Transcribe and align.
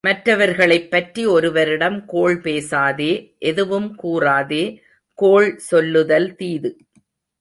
மற்றவர்களைப்பற்றி 0.03 1.23
ஒருவரிடம் 1.25 2.05
கோள் 2.05 2.37
பேசாதே 2.41 3.11
எதுவும் 3.41 3.89
கூறாதே 4.03 4.63
கோள் 5.19 5.49
சொல்லுதல் 5.57 6.29
தீது. 6.35 6.71